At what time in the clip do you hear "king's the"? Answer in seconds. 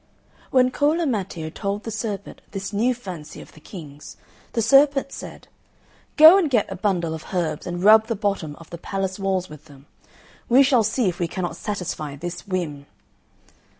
3.59-4.61